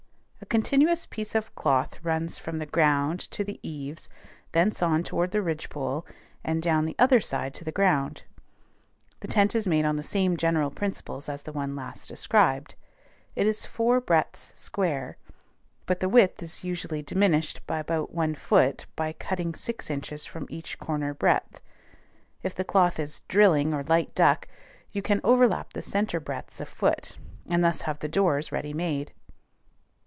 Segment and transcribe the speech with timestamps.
[0.43, 4.09] A continuous piece of cloth runs from the ground to the eaves,
[4.51, 6.05] thence on toward the ridgepole,
[6.43, 8.23] and down the other side to the ground.
[9.21, 12.75] The tent is made on the same general principles as the one last described.
[13.33, 15.15] It is four breadths square,
[15.85, 20.79] but the width is usually diminished about one foot by cutting six inches from each
[20.79, 21.61] corner breadth.
[22.43, 24.49] If the cloth is drilling or light duck,
[24.91, 29.13] you can overlap the centre breadths a foot, and thus have the doors ready made.